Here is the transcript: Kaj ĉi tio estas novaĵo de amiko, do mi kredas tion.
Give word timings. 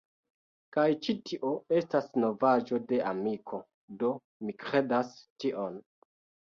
Kaj 0.77 0.85
ĉi 1.07 1.15
tio 1.29 1.51
estas 1.81 2.07
novaĵo 2.25 2.81
de 2.93 3.01
amiko, 3.13 3.63
do 4.01 4.13
mi 4.49 4.61
kredas 4.67 5.17
tion. 5.23 5.81